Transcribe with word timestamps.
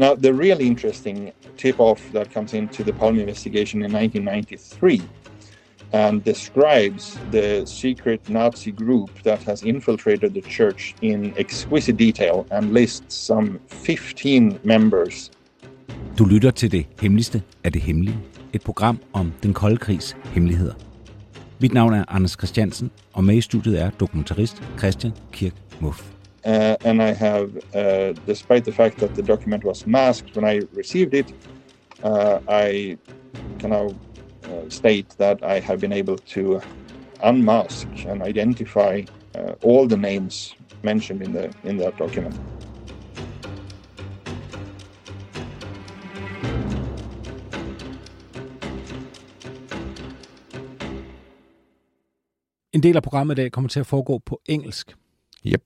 Now, 0.00 0.14
the 0.14 0.32
really 0.32 0.66
interesting 0.66 1.30
tip 1.58 1.78
off 1.78 2.00
that 2.12 2.32
comes 2.34 2.54
into 2.54 2.82
the 2.82 2.92
Palme 2.92 3.20
investigation 3.20 3.82
in 3.82 3.92
1993 3.92 5.02
and 5.92 6.24
describes 6.24 7.18
the 7.32 7.66
secret 7.66 8.20
Nazi 8.30 8.70
group 8.70 9.10
that 9.24 9.42
has 9.42 9.62
infiltrated 9.62 10.32
the 10.32 10.40
church 10.40 10.94
in 11.02 11.34
exquisite 11.36 11.98
detail 11.98 12.46
and 12.50 12.72
lists 12.72 13.14
some 13.14 13.60
15 13.68 14.58
members. 14.64 15.30
Du 16.18 16.24
lytter 16.24 16.50
til 16.50 16.72
det 16.72 16.86
hemmeligste 17.00 17.42
af 17.64 17.72
det 17.72 17.82
hemmelige. 17.82 18.18
Et 18.52 18.62
program 18.62 18.98
om 19.12 19.32
den 19.42 19.54
kolde 19.54 19.76
krigs 19.76 20.16
hemmeligheder. 20.24 20.74
Mit 21.60 21.72
navn 21.72 21.94
er 21.94 22.04
Anders 22.08 22.32
Christiansen, 22.32 22.90
og 23.12 23.24
med 23.24 23.36
i 23.36 23.40
studiet 23.40 23.80
er 23.80 23.90
dokumentarist 23.90 24.62
Christian 24.78 25.12
Kirk 25.32 25.54
Muff. 25.80 26.19
Uh, 26.44 26.76
and 26.84 27.02
I 27.02 27.12
have, 27.12 27.56
uh, 27.74 28.12
despite 28.26 28.64
the 28.64 28.72
fact 28.72 28.98
that 28.98 29.14
the 29.14 29.22
document 29.22 29.64
was 29.64 29.86
masked 29.86 30.34
when 30.36 30.44
I 30.44 30.62
received 30.72 31.14
it, 31.14 31.34
uh, 32.02 32.38
I 32.48 32.96
can 33.58 33.70
now 33.70 33.88
uh, 34.44 34.68
state 34.68 35.08
that 35.18 35.42
I 35.42 35.60
have 35.60 35.78
been 35.80 35.92
able 35.92 36.16
to 36.16 36.60
unmask 37.22 37.86
and 38.06 38.22
identify 38.22 39.02
uh, 39.34 39.52
all 39.62 39.86
the 39.86 39.96
names 39.96 40.54
mentioned 40.82 41.22
in 41.22 41.32
the 41.32 41.50
in 41.64 41.76
that 41.78 41.98
document. 41.98 42.34
En 52.72 52.80
del 52.80 52.96
af 52.96 53.02
programmet 53.02 53.38
i 53.38 53.42
dag 53.42 53.52
kommer 53.52 53.68
til 53.68 53.80
at 53.80 53.86
foregå 53.86 54.18
på 54.18 54.40
engelsk. 54.46 54.96
Yep. 55.46 55.62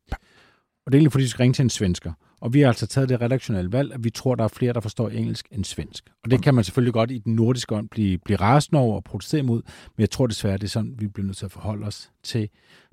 Og 0.86 0.92
det 0.92 0.96
er 0.96 0.98
egentlig 0.98 1.12
fordi, 1.12 1.24
vi 1.24 1.28
skal 1.28 1.42
ringe 1.42 1.54
til 1.54 1.62
en 1.62 1.70
svensker. 1.70 2.12
Og 2.40 2.54
vi 2.54 2.60
har 2.60 2.68
altså 2.68 2.86
taget 2.86 3.08
det 3.08 3.20
redaktionelle 3.20 3.72
valg, 3.72 3.92
at 3.92 4.04
vi 4.04 4.10
tror, 4.10 4.34
der 4.34 4.44
er 4.44 4.48
flere, 4.48 4.72
der 4.72 4.80
forstår 4.80 5.08
engelsk 5.08 5.48
end 5.50 5.64
svensk. 5.64 6.10
Og 6.24 6.30
det 6.30 6.42
kan 6.42 6.54
man 6.54 6.64
selvfølgelig 6.64 6.92
godt 6.92 7.10
i 7.10 7.18
den 7.18 7.34
nordiske 7.34 7.74
ånd 7.74 7.88
blive, 7.88 8.18
blive 8.18 8.36
rasende 8.36 8.80
over 8.80 8.96
og 8.96 9.04
protestere 9.04 9.38
imod, 9.38 9.62
men 9.96 10.00
jeg 10.00 10.10
tror 10.10 10.26
desværre, 10.26 10.56
det 10.56 10.64
er 10.64 10.68
sådan, 10.68 10.94
vi 10.98 11.08
bliver 11.08 11.26
nødt 11.26 11.36
til 11.36 11.44
at 11.44 11.52
forholde 11.52 11.86
os 11.86 12.10
til 12.22 12.48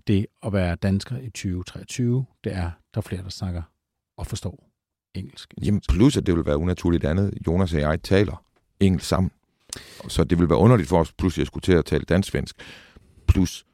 det 0.07 0.25
at 0.45 0.53
være 0.53 0.75
dansker 0.75 1.17
i 1.17 1.29
2023. 1.29 2.25
Det 2.43 2.53
er, 2.53 2.71
der 2.93 2.97
er 2.97 3.01
flere, 3.01 3.23
der 3.23 3.29
snakker 3.29 3.61
og 4.17 4.27
forstår 4.27 4.69
engelsk. 5.15 5.53
Jamen 5.63 5.81
plus, 5.89 6.17
at 6.17 6.25
det 6.25 6.35
vil 6.35 6.45
være 6.45 6.57
unaturligt 6.57 7.03
andet. 7.03 7.33
Jonas 7.47 7.73
og 7.73 7.79
jeg 7.79 8.03
taler 8.03 8.43
engelsk 8.79 9.07
sammen. 9.07 9.31
Så 10.07 10.23
det 10.23 10.39
vil 10.39 10.49
være 10.49 10.57
underligt 10.57 10.89
for 10.89 10.99
os 10.99 11.13
pludselig 11.13 11.41
at 11.41 11.47
skulle 11.47 11.61
til 11.61 11.71
at 11.71 11.85
tale 11.85 12.03
dansk-svensk. 12.03 12.55
Plus, 13.27 13.65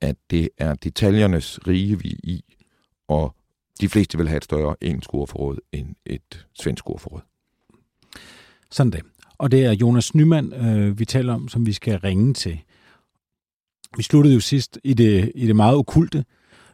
at 0.00 0.16
det 0.30 0.48
er 0.58 0.74
detaljernes 0.74 1.66
rige, 1.66 2.00
vi 2.00 2.10
er 2.10 2.16
i, 2.22 2.44
og 3.08 3.35
de 3.80 3.88
fleste 3.88 4.18
vil 4.18 4.28
have 4.28 4.36
et 4.36 4.44
større 4.44 4.76
engelsk 4.80 5.14
ordforråd 5.14 5.58
end 5.72 5.94
et 6.06 6.46
svensk 6.60 6.90
ordforråd. 6.90 7.20
Sådan 8.70 8.92
det. 8.92 9.02
Og 9.38 9.50
det 9.50 9.64
er 9.64 9.72
Jonas 9.72 10.14
Nyman, 10.14 10.52
øh, 10.52 10.98
vi 10.98 11.04
taler 11.04 11.34
om, 11.34 11.48
som 11.48 11.66
vi 11.66 11.72
skal 11.72 11.98
ringe 11.98 12.34
til. 12.34 12.60
Vi 13.96 14.02
sluttede 14.02 14.34
jo 14.34 14.40
sidst 14.40 14.78
i 14.84 14.94
det, 14.94 15.32
i 15.34 15.46
det 15.46 15.56
meget 15.56 15.76
okulte. 15.76 16.24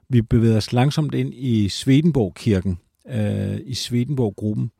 Vi 0.09 0.22
bevæger 0.22 0.56
os 0.56 0.72
langsomt 0.72 1.15
ind 1.15 1.34
i 1.34 1.69
Svedenborg-kirken, 1.69 2.78
øh, 3.09 3.60
i 3.65 3.75
Svedenborg-gruppen. 3.75 4.71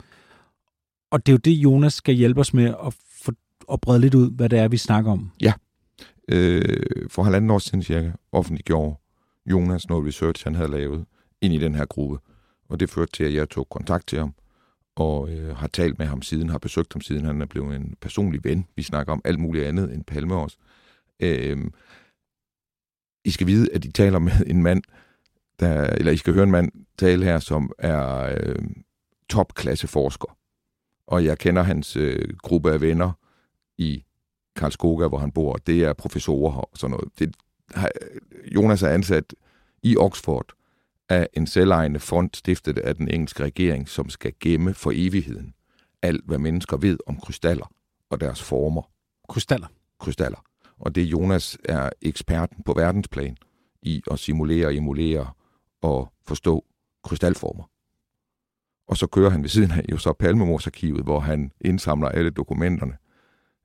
Og 1.11 1.27
det 1.27 1.33
er 1.33 1.35
jo 1.35 1.39
det, 1.39 1.51
Jonas 1.51 1.95
skal 1.95 2.15
hjælpe 2.15 2.41
os 2.41 2.55
med 2.55 2.65
at, 2.65 2.95
for, 3.23 3.33
at 3.73 3.81
brede 3.81 4.01
lidt 4.01 4.15
ud, 4.15 4.31
hvad 4.31 4.49
det 4.49 4.59
er, 4.59 4.69
vi 4.69 4.77
snakker 4.77 5.13
om. 5.13 5.31
Ja. 5.41 5.53
Øh, 6.29 6.63
for 7.09 7.23
halvanden 7.23 7.51
år 7.51 7.59
siden 7.59 7.83
cirka 7.83 8.11
offentliggjorde 8.33 8.97
Jonas 9.47 9.89
noget 9.89 10.07
research, 10.07 10.45
han 10.45 10.55
havde 10.55 10.71
lavet 10.71 11.05
ind 11.43 11.55
i 11.55 11.59
den 11.59 11.75
her 11.75 11.85
gruppe. 11.85 12.19
Og 12.69 12.81
det 12.81 12.91
førte 12.91 13.13
til, 13.13 13.25
at 13.25 13.35
jeg 13.35 13.49
tog 13.49 13.69
kontakt 13.69 14.07
til 14.07 14.19
ham, 14.19 14.35
og 14.95 15.31
øh, 15.31 15.57
har 15.57 15.67
talt 15.67 15.99
med 15.99 16.07
ham 16.07 16.23
siden, 16.23 16.49
har 16.49 16.59
besøgt 16.59 16.93
ham 16.93 17.01
siden. 17.01 17.25
Han 17.25 17.43
er 17.43 17.47
blevet 17.47 17.77
en 17.77 17.97
personlig 18.01 18.45
ven. 18.45 18.67
Vi 18.77 18.83
snakker 18.83 19.13
om 19.13 19.21
alt 19.25 19.41
muligt 19.41 19.67
andet 19.67 19.95
end 19.95 20.05
Palme 20.05 20.35
også. 20.35 20.57
Øh, 21.21 21.71
I 23.25 23.31
skal 23.31 23.47
vide, 23.47 23.73
at 23.75 23.85
I 23.85 23.93
taler 23.93 24.19
med 24.19 24.33
en 24.47 24.63
mand, 24.63 24.83
der, 25.61 25.87
eller 25.87 26.13
I 26.13 26.17
skal 26.17 26.35
høre 26.35 26.45
en 26.45 26.51
mand 26.51 26.73
tale 26.99 27.25
her, 27.25 27.39
som 27.39 27.73
er 27.79 28.35
øh, 28.39 28.65
topklasseforsker. 29.29 30.37
Og 31.07 31.25
jeg 31.25 31.39
kender 31.39 31.63
hans 31.63 31.97
øh, 31.97 32.37
gruppe 32.39 32.73
af 32.73 32.81
venner 32.81 33.13
i 33.79 34.05
Karlskoga, 34.57 35.09
hvor 35.09 35.19
han 35.19 35.33
bor. 35.33 35.57
Det 35.57 35.85
er 35.85 35.93
professorer 35.93 36.55
og 36.55 36.71
sådan 36.75 36.91
noget. 36.91 37.09
Det, 37.19 37.37
Jonas 38.55 38.83
er 38.83 38.89
ansat 38.89 39.35
i 39.83 39.97
Oxford 39.97 40.53
af 41.09 41.29
en 41.33 41.47
selvejende 41.47 42.01
fond 42.01 42.31
stiftet 42.35 42.79
af 42.79 42.97
den 42.97 43.09
engelske 43.09 43.43
regering, 43.45 43.89
som 43.89 44.09
skal 44.09 44.33
gemme 44.41 44.75
for 44.75 44.93
evigheden 44.95 45.55
alt, 46.03 46.25
hvad 46.25 46.39
mennesker 46.39 46.77
ved 46.77 46.99
om 47.07 47.21
krystaller 47.21 47.73
og 48.11 48.21
deres 48.21 48.43
former. 48.43 48.83
Krystaller? 49.29 49.67
Krystaller. 49.99 50.45
Og 50.79 50.95
det 50.95 51.03
Jonas 51.03 51.59
er 51.65 51.91
eksperten 52.03 52.63
på 52.63 52.73
verdensplan 52.73 53.37
i 53.83 54.03
at 54.11 54.19
simulere, 54.19 54.75
emulere 54.75 55.31
og 55.83 56.13
forstå 56.27 56.65
krystalformer. 57.05 57.71
Og 58.89 58.97
så 58.97 59.07
kører 59.07 59.31
han 59.31 59.43
ved 59.43 59.49
siden 59.49 59.71
af 59.71 59.85
jo 59.91 59.99
så 59.99 60.13
Palmemors-arkivet, 60.13 61.03
hvor 61.05 61.21
han 61.21 61.53
indsamler 61.61 62.09
alle 62.09 62.31
dokumenterne 62.31 62.97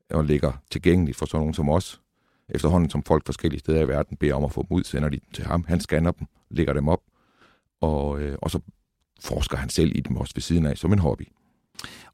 og 0.10 0.26
lægger 0.26 0.52
tilgængeligt 0.72 1.18
for 1.18 1.26
sådan 1.26 1.42
nogen 1.42 1.54
som 1.54 1.70
os. 1.70 2.02
Efterhånden 2.50 2.90
som 2.90 3.04
folk 3.04 3.26
forskellige 3.26 3.60
steder 3.60 3.82
i 3.82 3.88
verden 3.88 4.18
beder 4.18 4.34
om 4.34 4.44
at 4.44 4.52
få 4.52 4.62
dem 4.62 4.78
ud, 4.78 4.84
sender 4.84 5.10
de 5.10 5.18
dem 5.18 5.32
til 5.34 5.46
ham. 5.46 5.66
Han 5.68 5.80
scanner 5.80 6.12
dem, 6.12 6.28
lægger 6.50 6.74
dem 6.74 6.88
op, 6.88 7.02
og, 7.82 8.22
øh, 8.22 8.38
og 8.42 8.52
så 8.52 8.60
forsker 9.20 9.58
han 9.58 9.70
selv 9.70 9.92
i 9.96 10.00
dem 10.00 10.18
også 10.18 10.34
ved 10.36 10.42
siden 10.42 10.66
af 10.66 10.78
som 10.78 10.94
en 10.94 11.00
hobby. 11.00 11.28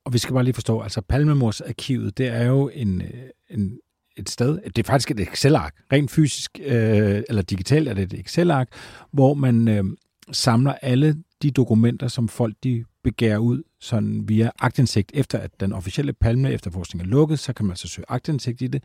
Og 0.06 0.13
vi 0.13 0.18
skal 0.18 0.34
bare 0.34 0.44
lige 0.44 0.53
forstå, 0.53 0.81
altså 0.81 1.01
Palmemors-arkivet, 1.01 2.18
det 2.18 2.28
er 2.28 2.44
jo 2.44 2.72
en, 2.74 3.01
øh, 3.01 3.29
en, 3.50 3.79
et 4.18 4.29
sted, 4.29 4.59
det 4.62 4.78
er 4.78 4.84
faktisk 4.84 5.12
et 5.12 5.19
Excel-ark, 5.19 5.75
rent 5.91 6.12
fysisk 6.12 6.59
øh, 6.66 7.23
eller 7.29 7.41
digitalt 7.41 7.88
er 7.88 7.94
det 7.94 8.13
et 8.13 8.19
Excel-ark, 8.19 8.68
hvor 9.12 9.34
man 9.34 9.68
øh, 9.68 9.84
samler 10.31 10.73
alle 10.81 11.16
de 11.41 11.52
dokumenter, 11.52 12.07
som 12.07 12.28
folk 12.28 12.56
de 12.63 12.85
begærer 13.03 13.38
ud 13.38 13.63
sådan 13.79 14.29
via 14.29 14.52
agtindsigt, 14.59 15.12
efter 15.13 15.38
at 15.38 15.59
den 15.59 15.73
officielle 15.73 16.13
palme 16.13 16.52
efterforskning 16.52 17.02
er 17.02 17.09
lukket, 17.09 17.40
så 17.40 17.53
kan 17.53 17.66
man 17.66 17.75
så 17.75 17.88
søge 17.88 18.06
agtindsigt 18.09 18.62
i 18.62 18.68
det. 18.68 18.84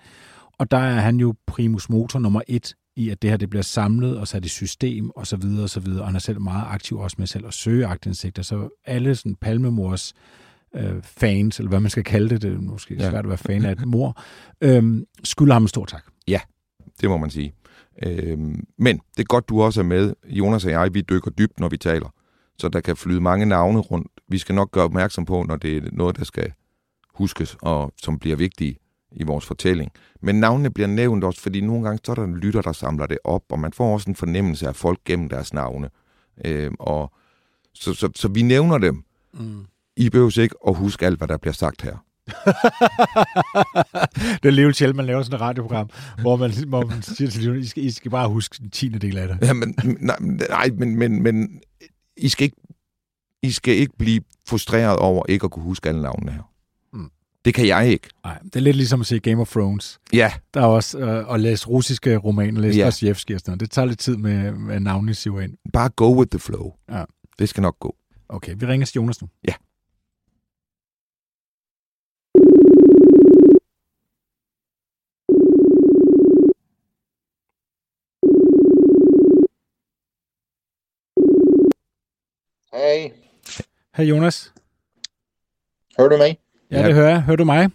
Og 0.59 0.71
der 0.71 0.78
er 0.78 1.00
han 1.00 1.17
jo 1.17 1.34
primus 1.47 1.88
motor 1.88 2.19
nummer 2.19 2.41
et 2.49 2.75
i, 2.98 3.10
at 3.10 3.22
det 3.22 3.31
her 3.31 3.36
det 3.36 3.50
bliver 3.50 3.62
samlet 3.62 4.19
og 4.19 4.28
sat 4.28 4.44
i 4.44 4.48
system 4.48 5.10
og 5.10 5.26
så 5.26 5.36
videre 5.36 5.62
og 5.62 5.70
så 5.70 5.81
videre. 5.81 6.00
Og 6.00 6.06
han 6.06 6.14
er 6.14 6.20
selv 6.20 6.41
meget 6.41 6.64
aktiv 6.69 6.98
også 6.98 7.16
med 7.19 7.26
selv 7.26 7.47
at 7.47 7.54
søge 7.54 7.86
agtindsigter. 7.86 8.42
Så 8.42 8.69
alle 8.84 9.14
sådan 9.14 9.34
Palmemors 9.34 10.14
øh, 10.76 11.03
fans, 11.03 11.58
eller 11.58 11.69
hvad 11.69 11.81
man 11.81 11.91
skal 11.91 12.04
kalde 12.04 12.28
det, 12.28 12.42
det 12.42 12.53
er 12.53 12.58
måske 12.58 12.94
ja. 12.94 13.10
svært 13.10 13.25
at 13.25 13.28
være 13.28 13.38
fan 13.38 13.64
af 13.64 13.72
et 13.72 13.87
mor, 13.87 14.22
øh, 14.60 15.03
skylder 15.25 15.53
ham 15.53 15.62
en 15.62 15.69
stor 15.69 15.84
tak. 15.84 16.03
Ja, 16.28 16.41
det 17.00 17.08
må 17.08 17.16
man 17.16 17.31
sige. 17.31 17.53
Øh, 18.06 18.38
men 18.78 19.00
det 19.16 19.22
er 19.22 19.25
godt, 19.25 19.48
du 19.48 19.62
også 19.62 19.81
er 19.81 19.84
med. 19.84 20.14
Jonas 20.28 20.64
og 20.64 20.70
jeg, 20.70 20.94
vi 20.94 21.00
dykker 21.00 21.31
dybt, 21.31 21.60
når 21.60 21.69
vi 21.69 21.76
taler. 21.76 22.14
Så 22.58 22.69
der 22.69 22.81
kan 22.81 22.97
flyde 22.97 23.20
mange 23.20 23.47
navne 23.47 23.78
rundt. 23.78 24.08
Vi 24.28 24.38
skal 24.38 24.54
nok 24.54 24.70
gøre 24.70 24.84
opmærksom 24.84 25.25
på, 25.25 25.42
når 25.48 25.56
det 25.56 25.76
er 25.76 25.82
noget, 25.93 26.17
der 26.17 26.25
skal 26.25 26.52
huskes, 27.14 27.56
og 27.62 27.93
som 28.02 28.19
bliver 28.19 28.37
vigtigt 28.37 28.78
i 29.12 29.25
vores 29.25 29.46
fortælling. 29.46 29.93
Men 30.22 30.40
navnene 30.40 30.70
bliver 30.70 30.87
nævnt 30.87 31.25
også, 31.25 31.40
fordi 31.40 31.60
nogle 31.60 31.84
gange 31.84 32.00
så 32.05 32.12
er 32.12 32.16
der 32.16 32.25
en 32.25 32.37
lytter, 32.37 32.62
der 32.62 32.72
samler 32.72 33.06
det 33.06 33.19
op, 33.25 33.43
og 33.50 33.58
man 33.58 33.72
får 33.72 33.94
også 33.94 34.10
en 34.10 34.16
fornemmelse 34.16 34.69
af 34.69 34.76
folk 34.76 34.99
gennem 35.05 35.28
deres 35.28 35.55
navne. 35.55 35.90
Øh, 36.44 36.70
og 36.78 37.12
så, 37.75 37.94
så, 37.94 38.10
så 38.14 38.28
vi 38.28 38.43
nævner 38.43 38.78
dem. 38.78 39.05
Mm. 39.34 39.64
I 39.96 40.10
behøver 40.10 40.40
ikke 40.40 40.56
at 40.69 40.75
huske 40.75 41.06
alt, 41.06 41.19
hvad 41.19 41.28
der 41.28 41.37
bliver 41.37 41.55
sagt 41.55 41.82
her. 41.82 41.96
det 44.34 44.43
er 44.43 44.46
alligevel 44.46 44.75
sjældent, 44.75 44.96
man 44.96 45.06
laver 45.06 45.22
sådan 45.22 45.37
et 45.37 45.40
radioprogram, 45.40 45.90
hvor 46.20 46.37
man, 46.37 46.52
hvor 46.69 46.87
man 46.87 47.02
siger 47.02 47.31
til 47.31 47.40
lytterne, 47.40 47.61
I 47.61 47.66
skal, 47.66 47.84
I 47.84 47.90
skal 47.90 48.11
bare 48.11 48.28
huske 48.28 48.58
en 48.62 48.70
tiende 48.70 48.99
del 48.99 49.19
af 49.19 49.28
det. 49.28 49.38
Ja, 49.43 49.52
men, 49.52 49.75
nej, 50.00 50.16
nej 50.49 50.70
men, 50.76 50.96
men, 50.96 51.22
men 51.22 51.61
I, 52.16 52.28
skal 52.28 52.44
ikke, 52.44 52.56
I 53.43 53.50
skal 53.50 53.75
ikke 53.75 53.93
blive 53.99 54.20
frustreret 54.49 54.96
over 54.96 55.22
ikke 55.28 55.44
at 55.44 55.50
kunne 55.50 55.62
huske 55.62 55.88
alle 55.88 56.02
navnene 56.02 56.32
her. 56.32 56.50
Det 57.49 57.55
kan 57.55 57.67
jeg 57.67 57.89
ikke. 57.89 58.09
Nej, 58.25 58.39
det 58.39 58.56
er 58.56 58.61
lidt 58.61 58.77
ligesom 58.77 59.00
at 59.00 59.06
se 59.06 59.19
Game 59.19 59.41
of 59.41 59.50
Thrones. 59.50 60.00
Ja. 60.12 60.33
Der 60.55 60.61
er 60.61 60.65
også 60.67 60.99
øh, 60.99 61.35
at 61.35 61.41
læse 61.41 61.67
russiske 61.69 62.17
romaner, 62.17 62.61
læse 62.61 62.79
ja. 62.79 62.85
Dostoyevsky 62.87 63.35
og 63.35 63.41
sådan. 63.41 63.59
Det 63.59 63.71
tager 63.71 63.87
lidt 63.87 63.99
tid 63.99 64.17
med, 64.17 64.53
med 64.53 64.81
navnene 64.81 65.15
siver 65.15 65.41
ind. 65.41 65.56
Bare 65.73 65.89
go 65.89 66.19
with 66.19 66.31
the 66.31 66.39
flow. 66.39 66.73
Ja. 66.89 67.05
Det 67.39 67.49
skal 67.49 67.62
nok 67.62 67.79
gå. 67.81 67.97
Okay, 68.29 68.55
vi 68.56 68.67
ringer 68.67 68.87
til 68.87 68.95
Jonas 68.95 69.23
nu. 69.23 69.29
Ja. 69.49 69.55
Hej. 82.73 83.12
Hej 83.97 84.05
Jonas. 84.05 84.53
Hører 85.99 86.09
du 86.09 86.17
mig? 86.17 86.48
Ja, 86.70 86.87
det 86.87 86.94
hører 86.94 87.09
jeg. 87.09 87.23
Hører 87.23 87.37
du 87.37 87.44
mig? 87.44 87.70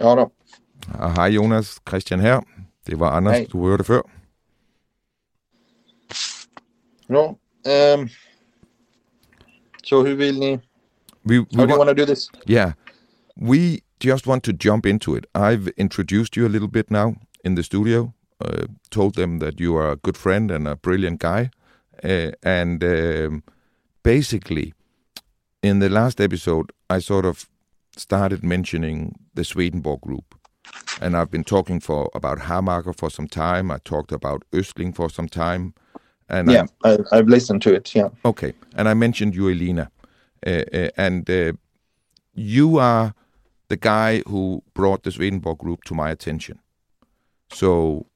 Ja 0.00 0.14
da. 0.14 0.24
Og 0.94 1.14
hej 1.14 1.26
Jonas, 1.26 1.80
Christian 1.88 2.20
her. 2.20 2.40
Det 2.86 3.00
var 3.00 3.10
Anders, 3.10 3.36
Hej. 3.36 3.46
du 3.52 3.68
hørte 3.68 3.84
før. 3.84 4.00
Ja. 7.10 7.28
Um, 7.94 8.08
så 9.84 10.02
hur 10.02 10.14
vill 10.14 10.38
ni? 10.38 10.58
We, 11.26 11.40
we 11.40 11.46
How 11.54 11.66
do 11.66 11.72
you 11.72 11.78
want 11.78 11.88
to 11.88 12.04
do 12.04 12.06
this? 12.06 12.30
Yeah, 12.50 12.72
we 13.36 13.80
just 14.04 14.26
want 14.26 14.44
to 14.44 14.52
jump 14.64 14.86
into 14.86 15.16
it. 15.16 15.26
I've 15.34 15.68
introduced 15.76 16.36
you 16.36 16.46
a 16.46 16.48
little 16.48 16.68
bit 16.68 16.90
now 16.90 17.14
in 17.44 17.54
the 17.56 17.62
studio, 17.62 18.12
uh, 18.40 18.66
told 18.90 19.14
them 19.14 19.38
that 19.40 19.60
you 19.60 19.76
are 19.76 19.90
a 19.90 19.96
good 19.96 20.16
friend 20.16 20.50
and 20.50 20.68
a 20.68 20.76
brilliant 20.76 21.20
guy. 21.20 21.50
Uh, 22.04 22.30
and 22.42 22.84
um, 22.84 23.42
basically, 24.02 24.72
in 25.62 25.80
the 25.80 25.88
last 25.88 26.20
episode, 26.20 26.72
I 26.88 27.00
sort 27.00 27.26
of 27.26 27.48
started 27.98 28.44
mentioning 28.44 29.18
the 29.34 29.44
Swedenborg 29.44 30.00
group. 30.00 30.34
And 31.00 31.16
I've 31.16 31.30
been 31.30 31.44
talking 31.44 31.80
for 31.80 32.10
about 32.14 32.38
Hamager 32.38 32.94
for 32.94 33.10
some 33.10 33.28
time. 33.28 33.70
I 33.70 33.78
talked 33.78 34.12
about 34.12 34.44
Östling 34.52 34.94
for 34.94 35.08
some 35.08 35.28
time. 35.28 35.74
And 36.28 36.50
Yeah, 36.50 36.66
I, 36.84 36.98
I've 37.12 37.28
listened 37.28 37.62
to 37.62 37.74
it. 37.74 37.94
Yeah. 37.94 38.08
Okay, 38.24 38.52
and 38.76 38.88
I 38.88 38.94
mentioned 38.94 39.34
you, 39.34 39.48
Elena, 39.48 39.90
uh, 40.46 40.64
uh, 40.72 40.88
and 40.96 41.28
uh, 41.30 41.52
you 42.34 42.78
are 42.78 43.14
the 43.68 43.76
guy 43.76 44.22
who 44.26 44.62
brought 44.74 45.02
the 45.04 45.10
Swedenborg 45.10 45.58
group 45.58 45.84
to 45.84 45.94
my 45.94 46.10
attention. 46.10 46.58
So, 47.50 48.06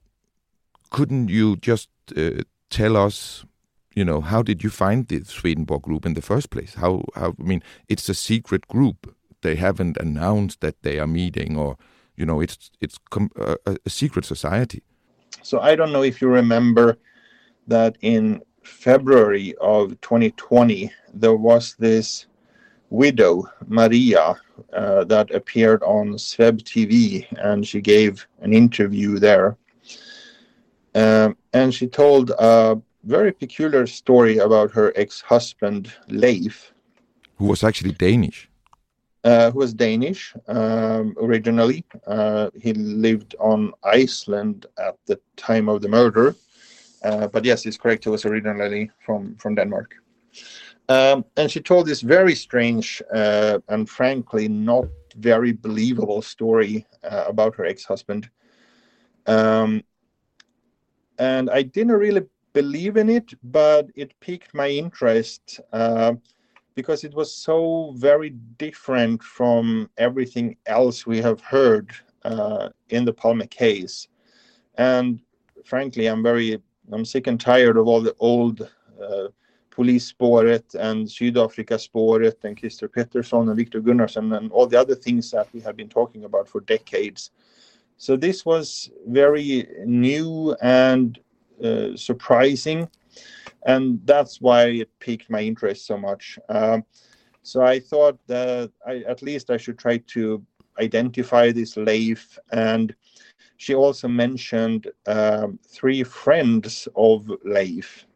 couldn't 0.91 1.29
you 1.29 1.57
just 1.57 1.89
uh, 2.17 2.43
tell 2.69 2.97
us, 2.99 3.47
you 3.95 4.05
know, 4.05 4.21
how 4.21 4.43
did 4.43 4.63
you 4.63 4.71
find 4.71 5.09
the 5.09 5.25
Swedenborg 5.25 5.83
group 5.83 6.05
in 6.05 6.15
the 6.15 6.23
first 6.23 6.51
place? 6.51 6.75
How, 6.75 7.05
how? 7.15 7.35
I 7.39 7.43
mean, 7.43 7.63
it's 7.89 8.09
a 8.11 8.15
secret 8.15 8.69
group. 8.69 9.15
They 9.43 9.57
haven't 9.57 9.97
announced 9.99 10.61
that 10.61 10.83
they 10.83 10.99
are 10.99 11.07
meeting, 11.07 11.57
or 11.57 11.77
you 12.17 12.25
know, 12.27 12.41
it's 12.41 12.71
it's 12.81 12.99
a- 13.37 13.79
a 13.87 13.91
secret 13.91 14.25
society. 14.25 14.83
So 15.43 15.61
I 15.61 15.77
don't 15.77 15.93
know 15.93 16.05
if 16.05 16.21
you 16.23 16.29
remember 16.29 16.97
that 17.67 17.97
in 18.01 18.43
February 18.63 19.55
of 19.61 20.01
2020 20.01 20.91
there 21.15 21.35
was 21.35 21.75
this 21.79 22.27
widow 22.91 23.45
Maria 23.67 24.37
uh, 24.73 25.05
that 25.05 25.35
appeared 25.35 25.83
on 25.83 26.19
Swebb 26.19 26.63
TV 26.63 27.27
and 27.39 27.67
she 27.67 27.81
gave 27.81 28.27
an 28.41 28.53
interview 28.53 29.19
there. 29.19 29.57
Um, 30.95 31.37
and 31.53 31.75
she 31.75 31.89
told 31.89 32.31
a 32.39 32.81
very 33.05 33.33
peculiar 33.33 33.87
story 33.87 34.39
about 34.39 34.71
her 34.73 34.93
ex-husband 34.95 35.93
Leif, 36.09 36.73
Who 37.37 37.47
was 37.47 37.65
actually 37.65 37.93
Danish? 37.93 38.49
Uh, 39.25 39.51
who 39.51 39.59
was 39.59 39.73
Danish 39.75 40.35
um, 40.49 41.15
originally. 41.21 41.85
Uh, 42.07 42.51
he 42.61 42.73
lived 42.75 43.35
on 43.39 43.73
Iceland 43.85 44.67
at 44.79 44.97
the 45.07 45.21
time 45.37 45.69
of 45.69 45.83
the 45.83 45.89
murder. 45.89 46.35
Uh, 47.05 47.27
but 47.29 47.45
yes, 47.45 47.67
it's 47.67 47.77
correct. 47.77 48.05
He 48.05 48.11
was 48.11 48.25
originally 48.25 48.91
from, 49.05 49.37
from 49.37 49.55
Denmark. 49.55 49.95
Um, 50.89 51.25
and 51.37 51.51
she 51.51 51.61
told 51.61 51.87
this 51.87 52.01
very 52.01 52.35
strange 52.35 53.03
uh, 53.15 53.59
and 53.69 53.89
frankly 53.89 54.49
not 54.49 54.87
very 55.17 55.53
believable 55.53 56.23
story 56.23 56.87
uh, 57.05 57.25
about 57.29 57.55
her 57.57 57.65
ex 57.65 57.85
husband. 57.85 58.29
Um, 59.27 59.83
and 61.19 61.51
I 61.51 61.63
didn't 61.63 61.93
really 61.93 62.23
believe 62.53 62.97
in 62.97 63.09
it, 63.09 63.33
but 63.43 63.89
it 63.95 64.19
piqued 64.21 64.55
my 64.55 64.69
interest. 64.69 65.61
Uh, 65.73 66.15
because 66.75 67.05
it 67.05 67.15
was 67.15 67.33
so 67.33 67.93
very 67.97 68.31
different 68.31 69.23
from 69.23 69.91
everything 69.99 70.57
else 70.67 71.07
we 71.07 71.21
have 71.21 71.41
heard 71.41 71.91
uh, 72.25 72.69
in 72.89 73.05
the 73.05 73.13
Palme 73.13 73.47
case. 73.49 74.09
And 74.77 75.21
frankly, 75.65 76.07
I'm 76.07 76.23
very 76.23 76.61
I'm 76.91 77.05
sick 77.05 77.27
and 77.27 77.41
tired 77.41 77.77
of 77.77 77.87
all 77.87 78.01
the 78.01 78.15
old 78.19 78.69
uh, 79.03 79.29
police 79.71 80.13
spåret 80.13 80.75
and 80.75 81.07
Sydafrika 81.07 81.79
spåret 81.79 82.45
and 82.45 82.57
Christer 82.57 82.89
Pettersson 82.89 83.49
and 83.49 83.57
Victor 83.57 83.81
Gunnarsson 83.81 84.37
and 84.37 84.51
all 84.53 84.67
the 84.67 84.79
other 84.79 84.95
things 84.95 85.31
that 85.31 85.49
we 85.53 85.61
have 85.61 85.77
been 85.77 85.89
talking 85.89 86.25
about 86.25 86.49
for 86.49 86.61
decades. 86.61 87.31
So 87.97 88.17
this 88.17 88.45
was 88.45 88.91
very 89.07 89.69
new 89.85 90.57
and 90.61 91.19
uh, 91.63 91.97
surprising 91.97 92.89
and 93.67 94.01
that's 94.05 94.41
why 94.41 94.65
it 94.65 94.91
piqued 94.99 95.31
my 95.31 95.41
interest 95.41 95.87
so 95.87 95.97
much. 95.97 96.39
Um, 96.49 96.85
so 97.43 97.63
I 97.63 97.81
thought 97.81 98.19
that 98.27 98.71
I, 98.87 99.03
at 99.07 99.23
least 99.23 99.51
I 99.51 99.57
should 99.57 99.79
try 99.79 99.99
to 100.15 100.45
identify 100.81 101.53
this 101.53 101.77
Leif. 101.77 102.39
And 102.53 102.95
she 103.57 103.75
also 103.75 104.09
mentioned 104.09 104.87
um, 105.07 105.59
three 105.69 106.05
friends 106.05 106.89
of 106.97 107.29
Leif, 107.45 108.07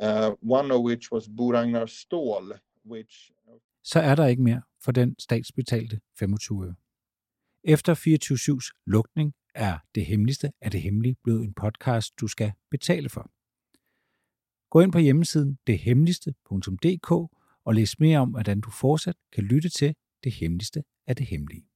uh, 0.00 0.32
one 0.40 0.70
of 0.70 0.82
which 0.82 1.12
was 1.12 1.28
Bo 1.28 1.52
Ragnar 1.52 1.86
Ståhl, 1.86 2.58
which 2.84 3.32
Så 3.82 4.00
er 4.00 4.14
der 4.14 4.26
ikke 4.26 4.42
mere 4.42 4.62
for 4.84 4.92
den 4.92 5.16
statsbetalte 5.18 6.00
25 6.18 6.64
øre. 6.64 6.74
Efter 7.64 7.94
24-7's 7.94 8.70
lukning 8.86 9.34
er 9.54 9.78
det 9.94 10.06
hemmeligste 10.06 10.52
af 10.60 10.70
det 10.70 10.82
hemmelige 10.82 11.16
blevet 11.24 11.44
en 11.44 11.54
podcast, 11.54 12.20
du 12.20 12.28
skal 12.28 12.52
betale 12.70 13.08
for. 13.08 13.30
Gå 14.70 14.80
ind 14.80 14.92
på 14.92 14.98
hjemmesiden 14.98 15.58
dethemmeligste.dk 15.66 17.10
og 17.64 17.74
læs 17.74 18.00
mere 18.00 18.18
om, 18.18 18.30
hvordan 18.30 18.60
du 18.60 18.70
fortsat 18.70 19.16
kan 19.32 19.44
lytte 19.44 19.68
til 19.68 19.94
det 20.24 20.32
hemmeligste 20.32 20.82
af 21.06 21.16
det 21.16 21.26
hemmelige. 21.26 21.69